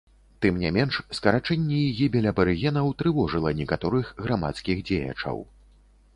Тым 0.43 0.55
не 0.61 0.69
менш, 0.77 0.95
скарачэнне 1.17 1.81
і 1.89 1.91
гібель 1.99 2.29
абарыгенаў 2.31 2.91
трывожыла 3.03 3.49
некаторых 3.61 4.11
грамадскіх 4.25 4.77
дзеячаў. 4.91 5.37